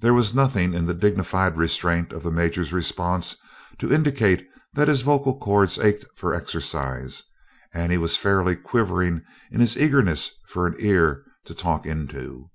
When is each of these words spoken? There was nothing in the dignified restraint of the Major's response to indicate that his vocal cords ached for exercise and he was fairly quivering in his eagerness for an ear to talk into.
There 0.00 0.12
was 0.12 0.34
nothing 0.34 0.74
in 0.74 0.84
the 0.84 0.92
dignified 0.92 1.56
restraint 1.56 2.12
of 2.12 2.22
the 2.22 2.30
Major's 2.30 2.74
response 2.74 3.36
to 3.78 3.90
indicate 3.90 4.46
that 4.74 4.86
his 4.86 5.00
vocal 5.00 5.38
cords 5.38 5.78
ached 5.78 6.04
for 6.14 6.34
exercise 6.34 7.22
and 7.72 7.90
he 7.90 7.96
was 7.96 8.18
fairly 8.18 8.54
quivering 8.54 9.22
in 9.50 9.60
his 9.62 9.74
eagerness 9.78 10.30
for 10.46 10.66
an 10.66 10.74
ear 10.78 11.24
to 11.46 11.54
talk 11.54 11.86
into. 11.86 12.50